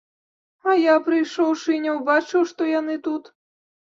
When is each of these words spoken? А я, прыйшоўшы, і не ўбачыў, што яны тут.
А 0.71 0.73
я, 0.83 0.93
прыйшоўшы, 1.07 1.69
і 1.75 1.83
не 1.85 1.93
ўбачыў, 1.97 2.47
што 2.53 2.61
яны 2.79 2.95
тут. 3.09 3.31